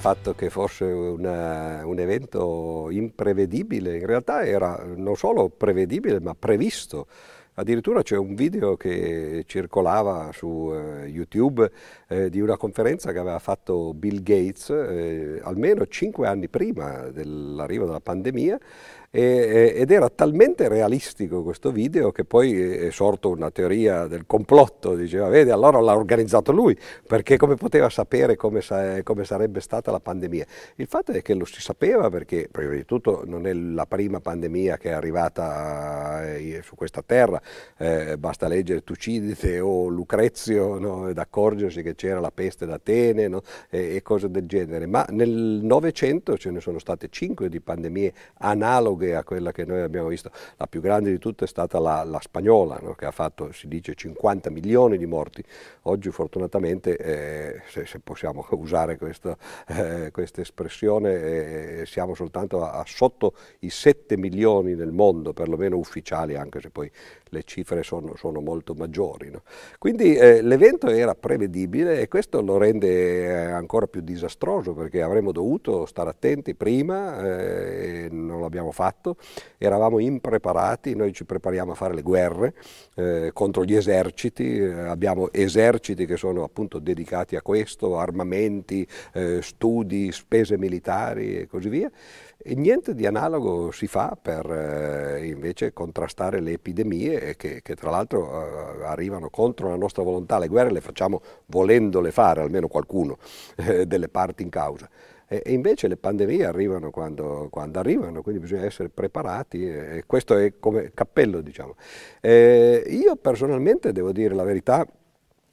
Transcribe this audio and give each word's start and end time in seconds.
fatto 0.00 0.32
che 0.32 0.48
fosse 0.48 0.84
una, 0.84 1.84
un 1.84 1.98
evento 1.98 2.88
imprevedibile, 2.90 3.98
in 3.98 4.06
realtà 4.06 4.46
era 4.46 4.82
non 4.96 5.14
solo 5.14 5.50
prevedibile 5.50 6.20
ma 6.20 6.34
previsto. 6.34 7.06
Addirittura 7.54 8.00
c'è 8.00 8.16
un 8.16 8.34
video 8.34 8.78
che 8.78 9.44
circolava 9.46 10.30
su 10.32 10.46
uh, 10.46 11.04
YouTube 11.04 11.70
eh, 12.08 12.30
di 12.30 12.40
una 12.40 12.56
conferenza 12.56 13.12
che 13.12 13.18
aveva 13.18 13.38
fatto 13.38 13.92
Bill 13.92 14.22
Gates 14.22 14.70
eh, 14.70 15.40
almeno 15.42 15.86
cinque 15.86 16.26
anni 16.26 16.48
prima 16.48 17.10
dell'arrivo 17.10 17.84
della 17.84 18.00
pandemia 18.00 18.58
e, 19.12 19.72
ed 19.74 19.90
era 19.90 20.08
talmente 20.08 20.68
realistico 20.68 21.42
questo 21.42 21.72
video 21.72 22.12
che 22.12 22.24
poi 22.24 22.60
è 22.60 22.90
sorto 22.90 23.28
una 23.30 23.50
teoria 23.50 24.06
del 24.06 24.24
complotto, 24.24 24.94
diceva 24.94 25.28
vedi 25.28 25.50
allora 25.50 25.80
l'ha 25.80 25.96
organizzato 25.96 26.52
lui 26.52 26.78
perché 27.06 27.36
come 27.36 27.56
poteva 27.56 27.90
sapere 27.90 28.36
come, 28.36 28.60
sa, 28.60 29.02
come, 29.02 29.24
sarebbe 29.24 29.60
stata 29.60 29.90
la 29.90 29.98
pandemia. 29.98 30.46
Il 30.76 30.86
fatto 30.86 31.10
è 31.10 31.22
che 31.22 31.34
lo 31.34 31.44
si 31.44 31.60
sapeva 31.60 32.08
perché 32.08 32.48
prima 32.50 32.72
di 32.72 32.84
tutto 32.84 33.24
non 33.26 33.48
è 33.48 33.52
la 33.52 33.86
prima 33.86 34.20
pandemia 34.20 34.76
che 34.76 34.90
è 34.90 34.92
arrivata 34.92 36.32
eh, 36.32 36.60
su 36.62 36.76
questa 36.76 37.02
terra, 37.04 37.40
eh, 37.78 38.16
basta 38.16 38.46
leggere 38.46 38.84
Tucidide 38.84 39.58
o 39.58 39.88
Lucrezio 39.88 40.78
no, 40.78 41.08
ed 41.08 41.18
accorgersi 41.18 41.82
che 41.82 41.96
c'era 41.96 42.20
la 42.20 42.30
peste 42.30 42.64
d'Atene 42.64 43.26
no, 43.26 43.42
e, 43.68 43.96
e 43.96 44.02
cose 44.02 44.30
del 44.30 44.46
genere, 44.46 44.86
ma 44.86 45.04
nel 45.10 45.58
Novecento 45.62 46.38
ce 46.38 46.50
ne 46.50 46.60
sono 46.60 46.78
state 46.78 47.08
cinque 47.10 47.48
di 47.48 47.60
pandemie 47.60 48.12
analoghe 48.38 48.99
analoghe 49.00 49.14
a 49.14 49.24
quella 49.24 49.52
che 49.52 49.64
noi 49.64 49.80
abbiamo 49.80 50.08
visto. 50.08 50.30
La 50.56 50.66
più 50.66 50.80
grande 50.80 51.10
di 51.10 51.18
tutte 51.18 51.44
è 51.44 51.48
stata 51.48 51.78
la, 51.78 52.04
la 52.04 52.20
spagnola, 52.20 52.78
no? 52.82 52.94
che 52.94 53.06
ha 53.06 53.10
fatto, 53.10 53.52
si 53.52 53.68
dice, 53.68 53.94
50 53.94 54.50
milioni 54.50 54.98
di 54.98 55.06
morti. 55.06 55.42
Oggi 55.82 56.10
fortunatamente, 56.10 56.96
eh, 56.96 57.62
se, 57.68 57.86
se, 57.86 58.00
possiamo 58.00 58.46
usare 58.52 58.98
questa 58.98 59.36
eh, 59.68 60.12
espressione, 60.36 61.80
eh, 61.80 61.86
siamo 61.86 62.14
soltanto 62.14 62.62
a, 62.62 62.72
a, 62.72 62.84
sotto 62.86 63.34
i 63.60 63.70
7 63.70 64.16
milioni 64.16 64.74
nel 64.74 64.92
mondo, 64.92 65.32
perlomeno 65.32 65.76
ufficiali, 65.76 66.36
anche 66.36 66.60
se 66.60 66.70
poi 66.70 66.90
le 67.30 67.42
cifre 67.44 67.82
sono, 67.82 68.16
sono 68.16 68.40
molto 68.40 68.74
maggiori. 68.74 69.30
No? 69.30 69.42
Quindi 69.78 70.14
eh, 70.14 70.42
l'evento 70.42 70.88
era 70.88 71.14
prevedibile 71.14 72.00
e 72.00 72.08
questo 72.08 72.40
lo 72.42 72.58
rende 72.58 73.24
eh, 73.24 73.50
ancora 73.50 73.86
più 73.86 74.00
disastroso 74.00 74.72
perché 74.74 75.02
avremmo 75.02 75.32
dovuto 75.32 75.86
stare 75.86 76.10
attenti 76.10 76.54
prima 76.54 77.22
eh, 77.22 78.08
non 78.10 78.40
l'abbiamo 78.40 78.72
fatto, 78.72 78.89
eravamo 79.58 79.98
impreparati, 79.98 80.94
noi 80.94 81.12
ci 81.12 81.24
prepariamo 81.24 81.72
a 81.72 81.74
fare 81.74 81.94
le 81.94 82.02
guerre 82.02 82.54
eh, 82.94 83.30
contro 83.32 83.64
gli 83.64 83.74
eserciti, 83.74 84.58
eh, 84.58 84.72
abbiamo 84.72 85.32
eserciti 85.32 86.06
che 86.06 86.16
sono 86.16 86.42
appunto 86.42 86.78
dedicati 86.78 87.36
a 87.36 87.42
questo, 87.42 87.98
armamenti, 87.98 88.86
eh, 89.12 89.40
studi, 89.42 90.12
spese 90.12 90.58
militari 90.58 91.38
e 91.38 91.46
così 91.46 91.68
via. 91.68 91.90
E 92.42 92.54
niente 92.54 92.94
di 92.94 93.04
analogo 93.04 93.70
si 93.70 93.86
fa 93.86 94.16
per 94.20 94.50
eh, 94.50 95.26
invece 95.26 95.74
contrastare 95.74 96.40
le 96.40 96.52
epidemie 96.52 97.36
che, 97.36 97.60
che 97.60 97.74
tra 97.74 97.90
l'altro 97.90 98.80
eh, 98.80 98.84
arrivano 98.86 99.28
contro 99.28 99.68
la 99.68 99.76
nostra 99.76 100.02
volontà. 100.02 100.38
Le 100.38 100.48
guerre 100.48 100.72
le 100.72 100.80
facciamo 100.80 101.20
volendole 101.46 102.10
fare, 102.12 102.40
almeno 102.40 102.68
qualcuno 102.68 103.18
eh, 103.56 103.86
delle 103.86 104.08
parti 104.08 104.42
in 104.42 104.48
causa. 104.48 104.88
E, 105.32 105.42
e 105.44 105.52
invece 105.52 105.86
le 105.86 105.96
pandemie 105.96 106.44
arrivano 106.44 106.90
quando, 106.90 107.46
quando, 107.52 107.78
arrivano, 107.78 108.20
quindi 108.20 108.40
bisogna 108.40 108.64
essere 108.64 108.88
preparati 108.88 109.64
e 109.64 110.02
questo 110.04 110.36
è 110.36 110.54
come 110.58 110.90
cappello, 110.92 111.40
diciamo. 111.40 111.76
Eh, 112.20 112.82
io 112.88 113.14
personalmente 113.14 113.92
devo 113.92 114.10
dire 114.10 114.34
la 114.34 114.42
verità, 114.42 114.84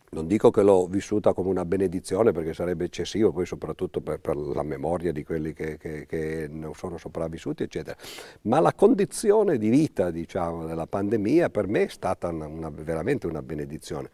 non 0.10 0.26
dico 0.26 0.50
che 0.50 0.64
l'ho 0.64 0.88
vissuta 0.88 1.34
come 1.34 1.50
una 1.50 1.64
benedizione 1.64 2.32
perché 2.32 2.56
sarebbe 2.56 2.86
eccessivo, 2.86 3.32
poi 3.32 3.46
soprattutto 3.46 4.02
per, 4.02 4.20
per 4.20 4.36
la 4.36 4.64
memoria 4.64 5.12
di 5.12 5.24
quelli 5.24 5.54
che, 5.54 5.78
che, 5.78 6.08
che, 6.08 6.48
non 6.50 6.74
sono 6.74 6.98
sopravvissuti, 6.98 7.62
eccetera. 7.62 7.96
Ma 8.44 8.60
la 8.60 8.74
condizione 8.74 9.60
di 9.60 9.70
vita, 9.70 10.10
diciamo, 10.10 10.66
della 10.66 10.88
pandemia 10.88 11.52
per 11.52 11.68
me 11.68 11.84
è 11.84 11.90
stata 11.90 12.30
una, 12.30 12.48
una, 12.48 12.70
veramente 12.72 13.28
una 13.28 13.44
benedizione. 13.44 14.10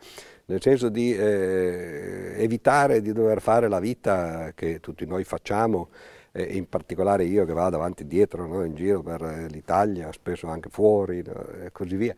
Nel 0.46 0.62
senso 0.62 0.90
di 0.90 1.16
eh, 1.16 2.34
evitare 2.38 3.02
di 3.02 3.14
dover 3.14 3.40
fare 3.40 3.70
la 3.70 3.80
vita 3.80 4.52
che 4.54 4.82
tutti 4.82 5.06
noi 5.06 5.24
facciamo, 5.24 5.90
eh, 6.34 6.44
in 6.44 6.68
particolare 6.68 7.24
io 7.24 7.46
che 7.46 7.54
vado 7.54 7.78
avanti 7.78 8.04
e 8.04 8.08
dietro 8.08 8.46
no, 8.46 8.64
in 8.66 8.76
giro 8.76 9.02
per 9.02 9.22
eh, 9.22 9.48
l'Italia, 9.48 10.12
spesso 10.12 10.48
anche 10.48 10.70
fuori 10.70 11.24
no, 11.26 11.48
e 11.64 11.72
così 11.72 11.96
via 11.96 12.16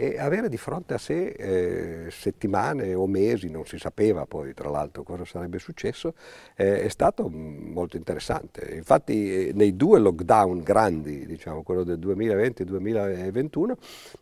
e 0.00 0.16
avere 0.16 0.48
di 0.48 0.56
fronte 0.56 0.94
a 0.94 0.98
sé 0.98 1.26
eh, 1.26 2.06
settimane 2.08 2.94
o 2.94 3.08
mesi, 3.08 3.50
non 3.50 3.66
si 3.66 3.78
sapeva 3.78 4.26
poi 4.26 4.54
tra 4.54 4.70
l'altro 4.70 5.02
cosa 5.02 5.24
sarebbe 5.24 5.58
successo, 5.58 6.14
eh, 6.54 6.82
è 6.82 6.88
stato 6.88 7.28
molto 7.28 7.96
interessante. 7.96 8.76
Infatti 8.76 9.48
eh, 9.48 9.52
nei 9.54 9.74
due 9.74 9.98
lockdown 9.98 10.62
grandi, 10.62 11.26
diciamo 11.26 11.64
quello 11.64 11.82
del 11.82 11.98
2020 11.98 12.62
e 12.62 12.64
2021, 12.64 13.76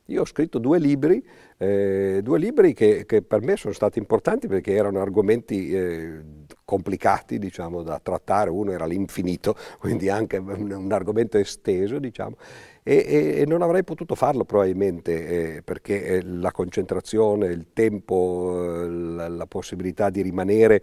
io 0.07 0.23
ho 0.23 0.25
scritto 0.25 0.59
due 0.59 0.79
libri, 0.79 1.23
eh, 1.59 2.21
due 2.23 2.39
libri 2.39 2.73
che, 2.73 3.05
che, 3.05 3.21
per 3.21 3.43
me 3.43 3.59
sono 3.59 3.75
stati 3.75 3.99
importanti 3.99 4.47
perché 4.47 4.73
erano 4.73 5.03
argomenti 5.03 5.75
eh, 5.75 6.23
complicati 6.67 7.39
diciamo, 7.39 7.83
da 7.83 7.99
trattare, 8.03 8.51
uno 8.51 8.73
era 8.73 8.85
l'infinito, 8.85 9.57
quindi 9.79 10.11
anche 10.11 10.37
un, 10.37 10.93
argomento 10.93 11.39
esteso, 11.39 11.99
diciamo, 11.99 12.37
e, 12.83 13.05
e, 13.07 13.41
e, 13.41 13.47
non 13.47 13.63
avrei 13.63 13.85
potuto 13.85 14.15
farlo 14.15 14.45
probabilmente 14.45 15.57
eh, 15.57 15.63
perché 15.63 16.05
eh, 16.05 16.23
la 16.23 16.51
concentrazione, 16.51 17.47
il 17.47 17.69
tempo, 17.73 18.83
eh, 18.83 18.89
la, 18.89 19.29
la 19.29 19.47
possibilità 19.47 20.11
di 20.11 20.21
rimanere 20.21 20.83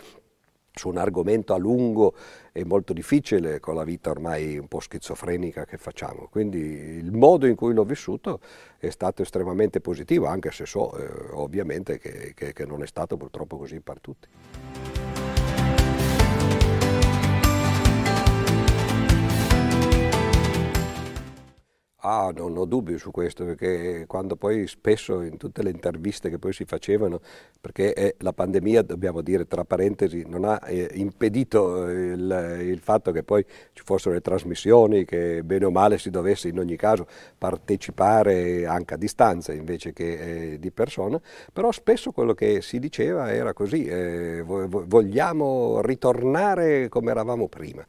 su 0.75 0.89
un 0.89 0.97
argomento 0.97 1.53
a 1.53 1.57
lungo 1.57 2.15
è 2.51 2.63
molto 2.63 2.93
difficile 2.93 3.59
con 3.59 3.75
la 3.75 3.83
vita 3.83 4.09
ormai 4.09 4.57
un 4.57 4.67
po' 4.67 4.79
schizofrenica 4.79 5.65
che 5.65 5.77
facciamo. 5.77 6.27
Quindi 6.31 6.59
il 6.59 7.11
modo 7.11 7.45
in 7.45 7.55
cui 7.55 7.73
l'ho 7.73 7.83
vissuto 7.83 8.39
è 8.79 8.89
stato 8.89 9.21
estremamente 9.21 9.81
positivo, 9.81 10.25
anche 10.25 10.51
se 10.51 10.65
so 10.65 10.97
eh, 10.97 11.31
ovviamente 11.33 11.99
che, 11.99 12.33
che, 12.35 12.53
che 12.53 12.65
non 12.65 12.81
è 12.81 12.87
stato 12.87 13.17
purtroppo 13.17 13.57
così 13.57 13.81
per 13.81 13.99
tutti. 13.99 14.27
Ah, 22.05 22.33
non 22.35 22.57
ho 22.57 22.65
dubbi 22.65 22.97
su 22.97 23.11
questo, 23.11 23.45
perché 23.45 24.03
quando 24.07 24.35
poi 24.35 24.67
spesso 24.67 25.21
in 25.21 25.37
tutte 25.37 25.63
le 25.63 25.69
interviste 25.69 26.29
che 26.29 26.37
poi 26.37 26.51
si 26.51 26.65
facevano, 26.65 27.21
perché 27.61 27.93
eh, 27.93 28.15
la 28.19 28.33
pandemia, 28.33 28.81
dobbiamo 28.81 29.21
dire 29.21 29.47
tra 29.47 29.63
parentesi, 29.63 30.25
non 30.27 30.43
ha 30.43 30.59
eh, 30.67 30.89
impedito 30.95 31.89
il, 31.89 32.59
il, 32.63 32.79
fatto 32.79 33.13
che 33.13 33.23
poi 33.23 33.45
ci 33.71 33.83
fossero 33.85 34.13
le 34.15 34.19
trasmissioni, 34.19 35.05
che 35.05 35.43
bene 35.45 35.63
o 35.63 35.71
male 35.71 35.97
si 35.97 36.09
dovesse 36.09 36.49
in 36.49 36.59
ogni 36.59 36.75
caso 36.75 37.07
partecipare 37.37 38.65
anche 38.65 38.95
a 38.95 38.97
distanza 38.97 39.53
invece 39.53 39.93
che 39.93 40.53
eh, 40.55 40.59
di 40.59 40.71
persona, 40.71 41.21
però 41.53 41.71
spesso 41.71 42.11
quello 42.11 42.33
che 42.33 42.61
si 42.61 42.79
diceva 42.79 43.31
era 43.31 43.53
così, 43.53 43.85
eh, 43.85 44.43
vogliamo 44.43 45.79
ritornare 45.81 46.89
come 46.89 47.11
eravamo 47.11 47.47
prima. 47.47 47.85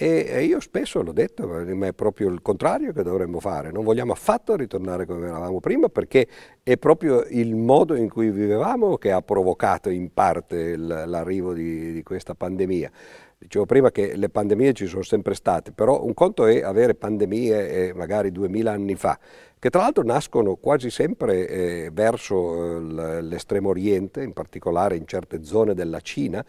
E 0.00 0.44
io 0.44 0.60
spesso 0.60 1.02
l'ho 1.02 1.10
detto, 1.10 1.48
ma 1.48 1.88
è 1.88 1.92
proprio 1.92 2.28
il 2.28 2.40
contrario 2.40 2.92
che 2.92 3.02
dovremmo 3.02 3.40
fare, 3.40 3.72
non 3.72 3.82
vogliamo 3.82 4.12
affatto 4.12 4.54
ritornare 4.54 5.06
come 5.06 5.26
eravamo 5.26 5.58
prima 5.58 5.88
perché 5.88 6.28
è 6.62 6.76
proprio 6.76 7.24
il 7.28 7.56
modo 7.56 7.96
in 7.96 8.08
cui 8.08 8.30
vivevamo 8.30 8.96
che 8.96 9.10
ha 9.10 9.20
provocato 9.22 9.90
in 9.90 10.14
parte 10.14 10.76
l'arrivo 10.76 11.52
di, 11.52 11.94
di 11.94 12.02
questa 12.04 12.36
pandemia. 12.36 12.92
Dicevo 13.40 13.66
prima 13.66 13.92
che 13.92 14.16
le 14.16 14.30
pandemie 14.30 14.72
ci 14.72 14.86
sono 14.86 15.04
sempre 15.04 15.34
state, 15.34 15.70
però 15.70 16.04
un 16.04 16.12
conto 16.12 16.44
è 16.44 16.60
avere 16.62 16.96
pandemie 16.96 17.88
eh, 17.88 17.94
magari 17.94 18.32
duemila 18.32 18.72
anni 18.72 18.96
fa, 18.96 19.16
che 19.60 19.70
tra 19.70 19.82
l'altro 19.82 20.02
nascono 20.02 20.56
quasi 20.56 20.90
sempre 20.90 21.48
eh, 21.48 21.90
verso 21.92 22.76
eh, 22.76 23.22
l'estremo 23.22 23.68
oriente, 23.68 24.24
in 24.24 24.32
particolare 24.32 24.96
in 24.96 25.06
certe 25.06 25.44
zone 25.44 25.74
della 25.74 26.00
Cina. 26.00 26.44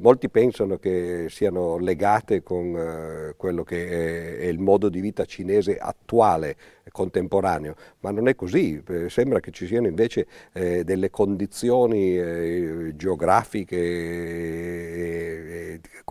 Molti 0.00 0.30
pensano 0.30 0.78
che 0.78 1.26
siano 1.28 1.76
legate 1.76 2.42
con 2.42 3.34
quello 3.36 3.62
che 3.62 4.38
è, 4.38 4.46
il 4.46 4.58
modo 4.58 4.88
di 4.88 5.00
vita 5.00 5.26
cinese 5.26 5.76
attuale, 5.76 6.56
contemporaneo, 6.90 7.74
ma 8.00 8.10
non 8.10 8.28
è 8.28 8.34
così. 8.34 8.82
Sembra 9.08 9.40
che 9.40 9.50
ci 9.50 9.66
siano 9.66 9.86
invece 9.86 10.26
delle 10.52 11.10
condizioni 11.10 12.94
geografiche 12.96 13.76
e 13.76 15.11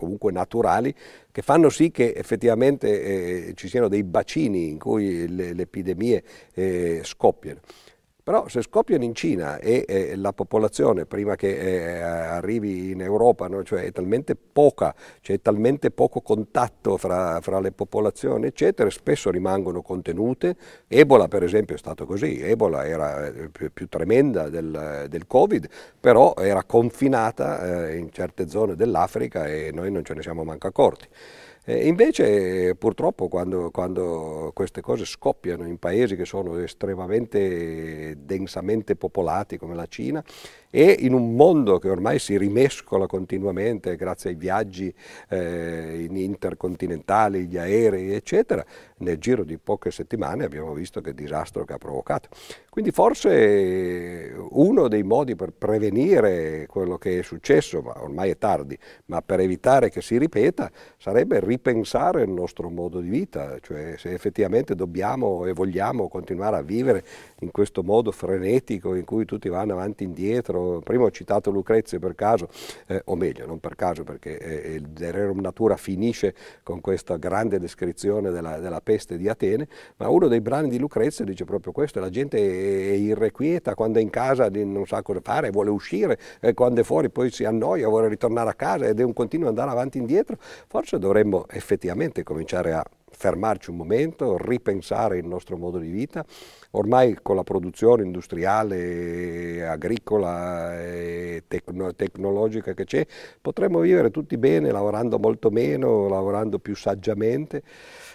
comunque 0.02 0.32
naturali 0.32 0.92
che 1.30 1.42
fanno 1.42 1.70
sì 1.70 1.92
che 1.92 2.12
effettivamente 2.12 3.48
eh, 3.48 3.52
ci 3.54 3.68
siano 3.68 3.86
dei 3.86 4.02
bacini 4.02 4.68
in 4.68 4.78
cui 4.78 5.28
le, 5.28 5.52
le 5.52 5.62
epidemie 5.62 6.24
eh, 6.54 7.02
scoppiano. 7.04 7.60
Però 8.24 8.46
se 8.46 8.62
scoppiano 8.62 9.02
in 9.02 9.16
Cina 9.16 9.58
e 9.58 9.84
eh, 9.88 10.14
la 10.14 10.32
popolazione, 10.32 11.06
prima 11.06 11.34
che 11.34 11.58
eh, 11.58 12.00
arrivi 12.00 12.92
in 12.92 13.00
Europa, 13.00 13.48
no? 13.48 13.64
cioè 13.64 13.82
è 13.82 13.90
talmente 13.90 14.36
poca, 14.36 14.94
c'è 15.20 15.40
talmente 15.40 15.90
poco 15.90 16.20
contatto 16.20 16.96
fra, 16.98 17.40
fra, 17.40 17.58
le 17.58 17.72
popolazioni, 17.72 18.46
eccetera, 18.46 18.88
spesso 18.90 19.28
rimangono 19.28 19.82
contenute. 19.82 20.54
Ebola, 20.86 21.26
per 21.26 21.42
esempio, 21.42 21.74
è 21.74 21.78
stato 21.78 22.06
così. 22.06 22.40
Ebola 22.40 22.86
era 22.86 23.26
eh, 23.26 23.48
più, 23.48 23.72
più 23.72 23.88
tremenda 23.88 24.48
del, 24.48 25.06
del, 25.08 25.26
Covid, 25.26 25.68
però 25.98 26.34
era 26.38 26.62
confinata 26.62 27.88
eh, 27.88 27.96
in 27.96 28.12
certe 28.12 28.48
zone 28.48 28.76
dell'Africa 28.76 29.46
e 29.46 29.72
noi 29.74 29.90
non 29.90 30.04
ce 30.04 30.14
ne 30.14 30.22
siamo 30.22 30.44
manco 30.44 30.68
accorti. 30.68 31.08
E 31.64 31.86
invece 31.86 32.74
purtroppo 32.74 33.28
quando, 33.28 33.70
quando, 33.70 34.50
queste 34.52 34.80
cose 34.80 35.04
scoppiano 35.04 35.64
in 35.64 35.78
paesi 35.78 36.16
che 36.16 36.24
sono 36.24 36.58
estremamente 36.58 38.16
densamente 38.18 38.96
popolati 38.96 39.58
come 39.58 39.76
la 39.76 39.86
Cina 39.86 40.24
e 40.74 40.96
in 41.00 41.12
un 41.12 41.36
mondo 41.36 41.78
che 41.78 41.88
ormai 41.88 42.18
si 42.18 42.36
rimescola 42.36 43.06
continuamente 43.06 43.94
grazie 43.94 44.30
ai 44.30 44.36
viaggi 44.36 44.92
eh, 45.28 46.08
intercontinentali, 46.08 47.46
gli 47.46 47.58
aerei 47.58 48.12
eccetera, 48.12 48.64
nel 48.96 49.18
giro 49.18 49.44
di 49.44 49.58
poche 49.58 49.90
settimane 49.90 50.44
abbiamo 50.44 50.72
visto 50.72 51.00
che 51.00 51.14
disastro 51.14 51.64
che 51.64 51.74
ha 51.74 51.78
provocato. 51.78 52.28
Quindi 52.70 52.90
forse 52.90 54.34
uno 54.50 54.88
dei 54.88 55.02
modi 55.02 55.36
per 55.36 55.52
prevenire 55.52 56.66
quello 56.66 56.96
che 56.96 57.18
è 57.18 57.22
successo, 57.22 57.82
ma 57.82 58.02
ormai 58.02 58.30
è 58.30 58.38
tardi, 58.38 58.76
ma 59.06 59.20
per 59.20 59.40
evitare 59.40 59.90
che 59.90 60.00
si 60.00 60.16
ripeta, 60.16 60.70
sarebbe 60.96 61.38
ripensare 61.52 62.22
il 62.22 62.30
nostro 62.30 62.70
modo 62.70 63.00
di 63.00 63.08
vita, 63.08 63.58
cioè 63.60 63.94
se 63.98 64.12
effettivamente 64.12 64.74
dobbiamo 64.74 65.44
e 65.46 65.52
vogliamo 65.52 66.08
continuare 66.08 66.56
a 66.56 66.62
vivere 66.62 67.04
in 67.40 67.50
questo 67.50 67.82
modo 67.82 68.10
frenetico 68.10 68.94
in 68.94 69.04
cui 69.04 69.24
tutti 69.24 69.48
vanno 69.48 69.74
avanti 69.74 70.04
e 70.04 70.06
indietro. 70.06 70.80
Prima 70.80 71.04
ho 71.04 71.10
citato 71.10 71.50
Lucrezia 71.50 71.98
per 71.98 72.14
caso, 72.14 72.48
eh, 72.86 73.02
o 73.04 73.16
meglio, 73.16 73.46
non 73.46 73.58
per 73.60 73.74
caso 73.76 74.02
perché 74.02 74.38
eh, 74.38 74.74
il 74.74 74.88
De 74.88 75.10
Rerum 75.10 75.40
Natura 75.40 75.76
finisce 75.76 76.34
con 76.62 76.80
questa 76.80 77.16
grande 77.16 77.58
descrizione 77.58 78.30
della, 78.30 78.58
della 78.58 78.80
peste 78.80 79.16
di 79.18 79.28
Atene, 79.28 79.68
ma 79.96 80.08
uno 80.08 80.28
dei 80.28 80.40
brani 80.40 80.68
di 80.68 80.78
Lucrezia 80.78 81.24
dice 81.24 81.44
proprio 81.44 81.72
questo, 81.72 82.00
la 82.00 82.10
gente 82.10 82.38
è 82.38 82.94
irrequieta, 82.94 83.74
quando 83.74 83.98
è 83.98 84.02
in 84.02 84.10
casa 84.10 84.48
non 84.50 84.86
sa 84.86 85.02
cosa 85.02 85.20
fare, 85.22 85.50
vuole 85.50 85.70
uscire, 85.70 86.18
e 86.40 86.54
quando 86.54 86.80
è 86.80 86.84
fuori 86.84 87.10
poi 87.10 87.30
si 87.30 87.44
annoia, 87.44 87.88
vuole 87.88 88.08
ritornare 88.08 88.48
a 88.48 88.54
casa 88.54 88.86
ed 88.86 89.00
è 89.00 89.02
un 89.02 89.12
continuo 89.12 89.48
andare 89.48 89.70
avanti 89.70 89.98
e 89.98 90.00
indietro, 90.00 90.36
forse 90.38 90.98
dovremmo 90.98 91.41
effettivamente 91.48 92.22
cominciare 92.22 92.72
a 92.72 92.84
fermarci 93.14 93.70
un 93.70 93.76
momento, 93.76 94.36
ripensare 94.38 95.18
il 95.18 95.26
nostro 95.26 95.56
modo 95.56 95.78
di 95.78 95.90
vita. 95.90 96.24
Ormai 96.72 97.18
con 97.20 97.36
la 97.36 97.44
produzione 97.44 98.02
industriale, 98.02 99.66
agricola 99.68 100.82
e 100.82 101.44
tecno- 101.46 101.94
tecnologica 101.94 102.72
che 102.72 102.84
c'è, 102.84 103.06
potremmo 103.40 103.80
vivere 103.80 104.10
tutti 104.10 104.38
bene 104.38 104.70
lavorando 104.70 105.18
molto 105.18 105.50
meno, 105.50 106.08
lavorando 106.08 106.58
più 106.58 106.74
saggiamente. 106.74 107.62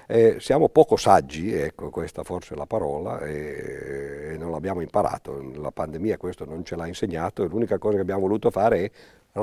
Eh, 0.08 0.38
siamo 0.40 0.70
poco 0.70 0.96
saggi, 0.96 1.54
ecco 1.54 1.90
questa 1.90 2.24
forse 2.24 2.56
è 2.56 2.58
la 2.58 2.66
parola, 2.66 3.20
e, 3.20 4.32
e 4.34 4.38
non 4.38 4.52
l'abbiamo 4.52 4.82
imparato, 4.82 5.52
la 5.56 5.72
pandemia 5.72 6.18
questo 6.18 6.46
non 6.46 6.64
ce 6.64 6.76
l'ha 6.76 6.88
insegnato 6.88 7.44
e 7.44 7.48
l'unica 7.48 7.78
cosa 7.78 7.96
che 7.96 8.02
abbiamo 8.02 8.22
voluto 8.22 8.50
fare 8.50 8.86
è 8.86 8.92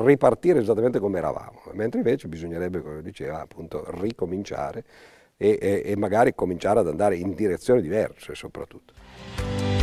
ripartire 0.03 0.61
esattamente 0.61 0.99
come 0.99 1.19
eravamo, 1.19 1.63
mentre 1.73 2.01
invece 2.01 2.29
bisognerebbe, 2.29 2.81
come 2.83 3.03
diceva, 3.03 3.41
appunto 3.41 3.85
ricominciare 4.01 4.85
e, 5.37 5.59
e, 5.61 5.83
e 5.85 5.97
magari 5.97 6.35
cominciare 6.35 6.81
ad 6.81 6.89
andare 6.89 7.17
in 7.17 7.35
direzioni 7.35 7.81
diverse 7.81 8.35
soprattutto. 8.35 9.74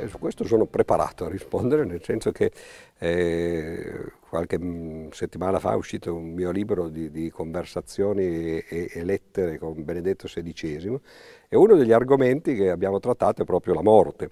Beh, 0.00 0.08
su 0.08 0.18
questo 0.18 0.44
sono 0.44 0.64
preparato 0.64 1.26
a 1.26 1.28
rispondere, 1.28 1.84
nel 1.84 2.02
senso 2.02 2.32
che 2.32 2.50
eh, 2.98 4.12
qualche 4.28 4.58
mm, 4.58 5.08
settimana 5.10 5.58
fa 5.58 5.72
è 5.72 5.76
uscito 5.76 6.14
un 6.14 6.32
mio 6.32 6.50
libro 6.50 6.88
di, 6.88 7.10
di 7.10 7.30
conversazioni 7.30 8.62
e, 8.62 8.90
e, 8.90 9.04
lettere 9.04 9.58
con 9.58 9.84
Benedetto 9.84 10.26
XVI 10.26 10.98
e 11.48 11.56
uno 11.56 11.76
degli 11.76 11.92
argomenti 11.92 12.54
che 12.54 12.70
abbiamo 12.70 12.98
trattato 12.98 13.42
è 13.42 13.44
proprio 13.44 13.74
la 13.74 13.82
morte. 13.82 14.30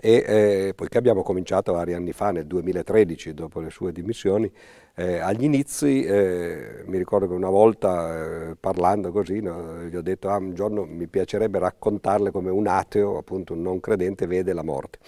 E 0.00 0.24
eh, 0.26 0.72
poiché 0.74 0.98
abbiamo 0.98 1.22
cominciato 1.22 1.72
vari 1.72 1.94
anni 1.94 2.12
fa, 2.12 2.30
nel 2.30 2.46
2013, 2.46 3.34
dopo 3.34 3.60
le 3.60 3.70
sue 3.70 3.92
dimissioni, 3.92 4.50
eh, 4.94 5.18
agli 5.18 5.44
inizi 5.44 6.02
eh, 6.04 6.82
mi 6.86 6.98
ricordo 6.98 7.26
che 7.26 7.32
una 7.32 7.48
volta 7.48 8.50
eh, 8.50 8.56
parlando 8.58 9.10
così 9.12 9.40
no, 9.40 9.84
gli 9.84 9.96
ho 9.96 10.02
detto 10.02 10.28
ah, 10.28 10.36
un 10.36 10.54
giorno 10.54 10.84
mi 10.84 11.06
piacerebbe 11.06 11.58
raccontarle 11.58 12.30
come 12.30 12.50
un 12.50 12.66
ateo, 12.66 13.16
appunto 13.16 13.54
un 13.54 13.62
non 13.62 13.80
credente, 13.80 14.26
vede 14.26 14.52
la 14.52 14.62
morte. 14.62 14.98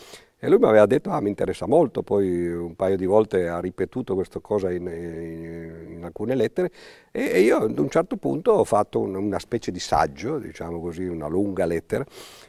E 0.45 0.49
lui 0.49 0.59
mi 0.59 0.67
aveva 0.67 0.87
detto, 0.87 1.11
ah 1.11 1.21
mi 1.21 1.29
interessa 1.29 1.69
molto, 1.69 2.03
poi 2.03 2.53
un 2.53 2.75
paio 2.75 2.97
di 2.97 3.07
volte 3.07 3.47
ha 3.47 3.61
ripetuto 3.61 4.17
questa 4.17 4.41
cosa 4.41 4.73
in, 4.73 4.89
in, 4.89 5.93
in 5.99 6.05
alcune 6.05 6.35
lettere 6.35 6.73
e, 7.13 7.43
io 7.43 7.59
ad 7.59 7.79
un 7.79 7.89
certo 7.89 8.17
punto 8.17 8.51
ho 8.51 8.65
fatto 8.65 8.99
un, 8.99 9.15
una 9.15 9.39
specie 9.39 9.71
di 9.71 9.79
saggio, 9.79 10.41
diciamo 10.41 10.81
così, 10.81 11.05
una 11.05 11.29
lunga 11.29 11.65
lettera, 11.65 12.05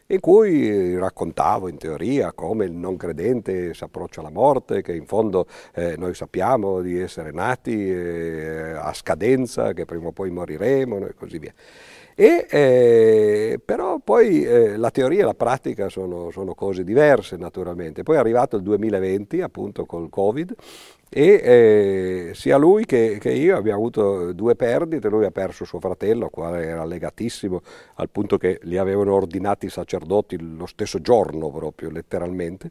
in 0.08 0.20
cui 0.22 0.98
raccontavo 0.98 1.68
in 1.68 1.78
teoria 1.78 2.32
come 2.32 2.66
il 2.66 2.72
non 2.72 2.98
credente 2.98 3.76
si 3.76 3.84
approccia 3.84 4.22
alla 4.22 4.32
morte, 4.32 4.82
che 4.82 4.96
in 4.96 5.06
fondo 5.06 5.46
eh, 5.76 5.96
noi 5.96 6.16
sappiamo 6.16 6.82
di 6.82 7.00
essere 7.00 7.32
nati 7.32 7.92
eh, 7.92 8.72
a 8.72 8.92
scadenza, 8.94 9.74
che 9.74 9.86
prima 9.86 10.08
o 10.08 10.12
poi 10.12 10.32
moriremo 10.32 11.06
e 11.06 11.14
così 11.14 11.38
via. 11.38 11.54
E, 12.16 12.46
eh, 12.50 13.60
però 13.64 14.00
poi 14.00 14.44
eh, 14.44 14.78
la 14.78 14.92
teoria 14.92 15.22
e 15.22 15.26
la 15.26 15.34
pratica 15.34 15.90
sono, 15.90 16.30
sono, 16.32 16.54
cose 16.54 16.84
diverse 16.84 17.38
naturalmente. 17.38 18.04
Poi 18.04 18.16
è 18.16 18.20
arrivato 18.20 18.56
il 18.56 18.64
2020 18.64 19.42
appunto 19.42 19.86
col 19.86 20.10
Covid 20.10 20.54
e 21.10 21.42
eh, 21.44 22.32
sia 22.34 22.58
lui 22.58 22.86
che, 22.86 23.18
che, 23.20 23.32
io 23.32 23.56
abbiamo 23.56 23.78
avuto 23.78 24.34
due 24.34 24.56
perdite, 24.56 25.10
lui 25.10 25.26
ha 25.26 25.32
perso 25.32 25.64
suo 25.64 25.80
fratello, 25.80 26.30
quale 26.30 26.66
era 26.66 26.86
legatissimo 26.86 27.62
al 27.96 28.10
punto 28.10 28.38
che 28.38 28.60
li 28.64 28.78
avevano 28.78 29.14
ordinati 29.14 29.68
i 29.68 29.70
sacerdoti 29.70 30.38
lo 30.40 30.66
stesso 30.66 31.02
giorno 31.02 31.52
proprio 31.52 31.92
letteralmente 31.92 32.70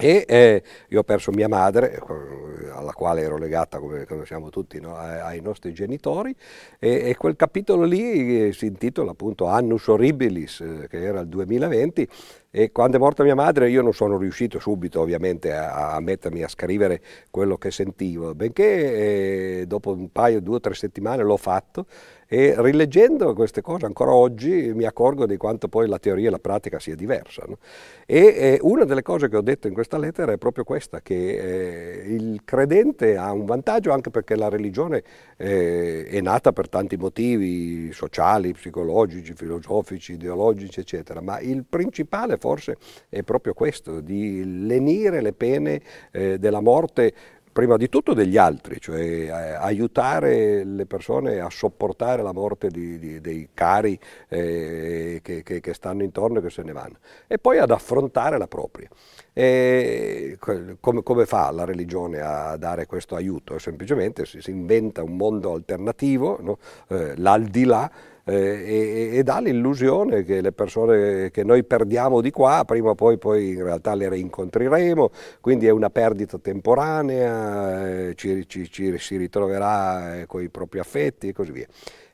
e 0.00 0.24
eh, 0.26 0.62
io 0.88 1.00
ho 1.00 1.02
perso 1.02 1.30
mia 1.30 1.46
madre, 1.46 1.92
eh, 1.94 2.70
alla 2.70 2.92
quale 2.92 3.20
ero 3.20 3.36
legata, 3.36 3.78
come, 3.78 4.06
come 4.06 4.24
siamo 4.24 4.48
tutti, 4.48 4.80
no? 4.80 4.96
ai, 4.96 5.42
nostri 5.42 5.74
genitori, 5.74 6.34
e, 6.78 7.10
e, 7.10 7.16
quel 7.16 7.36
capitolo 7.36 7.84
lì 7.84 8.46
eh, 8.46 8.52
si 8.54 8.64
intitola 8.64 9.10
appunto 9.10 9.44
Annus 9.44 9.88
Horribilis, 9.88 10.60
eh, 10.60 10.88
che 10.88 11.02
era 11.02 11.20
il 11.20 11.28
2020, 11.28 12.08
e 12.52 12.72
quando 12.72 12.96
è 12.96 13.00
morta 13.00 13.22
mia 13.22 13.36
madre 13.36 13.70
io 13.70 13.80
non 13.80 13.92
sono 13.92 14.18
riuscito 14.18 14.58
subito 14.58 15.00
ovviamente 15.00 15.52
a, 15.52 15.92
a 15.94 16.00
mettermi 16.00 16.42
a 16.42 16.48
scrivere 16.48 17.00
quello 17.30 17.56
che 17.56 17.70
sentivo, 17.70 18.34
benché 18.34 19.60
eh, 19.60 19.66
dopo 19.66 19.92
un 19.92 20.10
paio, 20.10 20.40
due 20.40 20.56
o 20.56 20.60
tre 20.60 20.74
settimane 20.74 21.22
l'ho 21.22 21.36
fatto 21.36 21.86
e 22.32 22.54
rileggendo 22.56 23.34
queste 23.34 23.60
cose 23.60 23.86
ancora 23.86 24.12
oggi 24.12 24.72
mi 24.72 24.84
accorgo 24.84 25.26
di 25.26 25.36
quanto 25.36 25.66
poi 25.66 25.88
la 25.88 25.98
teoria 25.98 26.28
e 26.28 26.30
la 26.30 26.38
pratica 26.38 26.78
sia 26.78 26.94
diversa. 26.94 27.42
No? 27.44 27.58
E 28.06 28.18
eh, 28.18 28.58
una 28.62 28.84
delle 28.84 29.02
cose 29.02 29.28
che 29.28 29.36
ho 29.36 29.40
detto 29.40 29.66
in 29.66 29.74
questa 29.74 29.98
lettera 29.98 30.30
è 30.30 30.38
proprio 30.38 30.62
questa, 30.62 31.00
che 31.00 31.14
eh, 31.14 32.14
il 32.14 32.42
credente 32.44 33.16
ha 33.16 33.32
un 33.32 33.46
vantaggio 33.46 33.90
anche 33.90 34.10
perché 34.10 34.36
la 34.36 34.48
religione 34.48 35.02
eh, 35.36 36.04
è 36.04 36.20
nata 36.20 36.52
per 36.52 36.68
tanti 36.68 36.96
motivi 36.96 37.92
sociali, 37.92 38.52
psicologici, 38.52 39.34
filosofici, 39.34 40.12
ideologici, 40.12 40.78
eccetera, 40.78 41.20
ma 41.20 41.40
il 41.40 41.64
principale 41.68 42.38
forse 42.40 42.76
è 43.08 43.22
proprio 43.22 43.54
questo, 43.54 44.00
di 44.00 44.66
lenire 44.66 45.20
le 45.20 45.32
pene 45.32 45.80
eh, 46.10 46.38
della 46.38 46.60
morte 46.60 47.12
prima 47.52 47.76
di 47.76 47.88
tutto 47.88 48.14
degli 48.14 48.36
altri, 48.36 48.80
cioè 48.80 49.00
eh, 49.00 49.30
aiutare 49.30 50.64
le 50.64 50.86
persone 50.86 51.40
a 51.40 51.50
sopportare 51.50 52.22
la 52.22 52.32
morte 52.32 52.68
di, 52.68 52.98
di, 52.98 53.20
dei 53.20 53.48
cari 53.52 53.98
eh, 54.28 55.20
che, 55.22 55.42
che, 55.42 55.60
che, 55.60 55.74
stanno 55.74 56.02
intorno 56.02 56.38
e 56.38 56.42
che 56.42 56.50
se 56.50 56.62
ne 56.62 56.72
vanno, 56.72 56.98
e 57.26 57.38
poi 57.38 57.58
ad 57.58 57.70
affrontare 57.70 58.38
la 58.38 58.46
propria. 58.46 58.88
E 59.32 60.36
come, 60.38 61.02
come, 61.02 61.26
fa 61.26 61.50
la 61.50 61.64
religione 61.64 62.20
a 62.20 62.56
dare 62.56 62.86
questo 62.86 63.14
aiuto? 63.14 63.58
Semplicemente 63.58 64.26
si, 64.26 64.40
si 64.40 64.50
inventa 64.50 65.02
un 65.02 65.16
mondo 65.16 65.52
alternativo, 65.52 66.38
no? 66.40 66.58
eh, 66.88 67.16
l'aldilà, 67.16 67.90
e, 68.32 69.10
e, 69.16 69.22
dà 69.22 69.40
l'illusione 69.40 70.22
che 70.24 70.40
le 70.40 70.52
persone 70.52 71.30
che 71.30 71.44
noi 71.44 71.64
perdiamo 71.64 72.20
di 72.20 72.30
qua, 72.30 72.64
prima 72.66 72.90
o 72.90 72.94
poi, 72.94 73.18
poi 73.18 73.50
in 73.50 73.64
realtà 73.64 73.94
le 73.94 74.08
rincontreremo, 74.08 75.10
quindi 75.40 75.66
è 75.66 75.70
una 75.70 75.90
perdita 75.90 76.38
temporanea, 76.38 78.08
eh, 78.08 78.14
ci, 78.14 78.46
ci, 78.48 78.70
ci, 78.70 78.98
si 78.98 79.16
ritroverà 79.16 80.20
eh, 80.20 80.26
con 80.26 80.42
i 80.42 80.48
propri 80.48 80.78
affetti 80.78 81.28
e 81.28 81.32
così 81.32 81.52
via. 81.52 81.66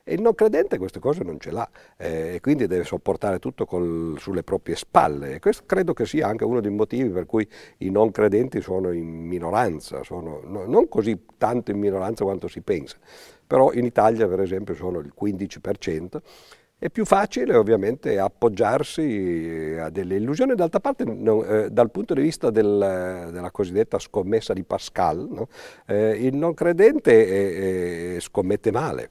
E 0.09 0.15
il 0.15 0.21
non 0.21 0.37
credente 0.37 0.79
queste 0.79 1.01
cose 1.01 1.25
non 1.25 1.41
ce 1.41 1.51
l'ha 1.51 1.69
eh, 1.97 2.35
e 2.35 2.41
quindi 2.41 2.69
deve 2.69 2.85
sopportare 2.85 3.41
tutto 3.41 3.67
col, 3.67 4.15
sulle 4.21 4.45
proprie 4.45 4.77
spalle. 4.77 5.35
E 5.35 5.39
questo 5.41 5.65
credo 5.67 5.95
che 5.95 6.07
sia 6.07 6.29
anche 6.29 6.45
uno 6.45 6.61
dei 6.61 6.71
motivi 6.71 7.09
per 7.09 7.27
cui 7.27 7.45
i 7.79 7.91
non 7.91 8.13
credenti 8.13 8.61
sono 8.61 8.93
in 8.93 9.09
minoranza, 9.09 10.05
sono 10.05 10.43
no, 10.45 10.65
non 10.65 10.89
così 10.89 11.25
tanto 11.37 11.73
in 11.73 11.81
minoranza 11.81 12.23
quanto 12.23 12.47
si 12.47 12.61
pensa, 12.61 12.97
però 13.47 13.73
in 13.73 13.85
Italia 13.85 14.27
per 14.27 14.41
esempio 14.41 14.75
sono 14.75 14.99
il 14.99 15.13
15%. 15.19 16.19
È 16.79 16.91
più 16.91 17.07
facile 17.07 17.57
ovviamente 17.57 18.19
appoggiarsi 18.19 19.77
a 19.81 19.89
delle 19.89 20.17
illusioni, 20.17 20.55
d'altra 20.55 20.79
parte 20.79 21.05
no, 21.05 21.43
eh, 21.43 21.71
dal 21.71 21.91
punto 21.91 22.13
di 22.13 22.21
vista 22.21 22.51
del, 22.51 23.31
della 23.33 23.51
cosiddetta 23.51 23.99
scommessa 23.99 24.53
di 24.53 24.63
Pascal, 24.63 25.27
no? 25.31 25.49
eh, 25.87 26.11
il 26.11 26.37
non 26.37 26.53
credente 26.53 27.13
eh, 27.13 28.17
eh 28.17 28.21
scommette 28.21 28.71
male, 28.71 29.09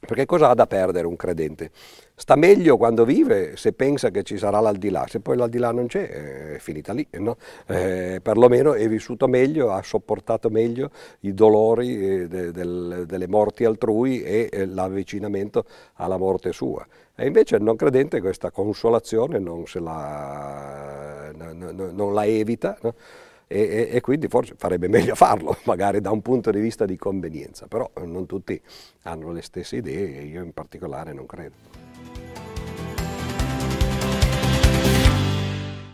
perché 0.00 0.24
cosa 0.24 0.48
ha 0.48 0.54
da 0.54 0.66
perdere 0.66 1.06
un 1.06 1.14
credente? 1.14 1.70
Sta 2.14 2.34
meglio 2.34 2.76
quando 2.76 3.04
vive 3.04 3.56
se 3.56 3.72
pensa 3.72 4.10
che 4.10 4.22
ci 4.22 4.38
sarà 4.38 4.58
l'aldilà, 4.58 5.06
se 5.06 5.20
poi 5.20 5.36
l'aldilà 5.36 5.72
non 5.72 5.86
c'è 5.86 6.54
è 6.54 6.58
finita 6.58 6.92
lì, 6.92 7.06
no? 7.12 7.36
eh, 7.66 8.20
perlomeno 8.22 8.72
è 8.74 8.88
vissuto 8.88 9.28
meglio, 9.28 9.70
ha 9.72 9.82
sopportato 9.82 10.50
meglio 10.50 10.90
i 11.20 11.34
dolori 11.34 12.22
eh, 12.22 12.28
de, 12.28 12.50
de, 12.50 13.06
delle 13.06 13.28
morti 13.28 13.64
altrui 13.64 14.22
e 14.22 14.48
eh, 14.50 14.66
l'avvicinamento 14.66 15.64
alla 15.94 16.16
morte 16.16 16.52
sua. 16.52 16.86
E 17.14 17.26
invece 17.26 17.56
il 17.56 17.62
non 17.62 17.76
credente 17.76 18.20
questa 18.20 18.50
consolazione 18.50 19.38
non, 19.38 19.64
la, 19.74 21.30
non, 21.34 21.90
non 21.94 22.14
la 22.14 22.24
evita. 22.24 22.76
No? 22.80 22.94
E, 23.52 23.88
e, 23.90 24.00
quindi 24.00 24.28
forse 24.28 24.54
farebbe 24.56 24.86
meglio 24.86 25.16
farlo, 25.16 25.56
magari 25.66 26.00
da 26.00 26.12
un 26.12 26.22
punto 26.22 26.52
di 26.52 26.60
vista 26.60 26.84
di 26.84 26.96
convenienza, 26.96 27.66
però 27.66 27.90
non 28.04 28.24
tutti 28.24 28.60
hanno 29.02 29.32
le 29.32 29.42
stesse 29.42 29.74
idee 29.74 30.18
e 30.18 30.24
io 30.26 30.40
in 30.44 30.52
particolare 30.52 31.12
non 31.12 31.26
credo. 31.26 32.49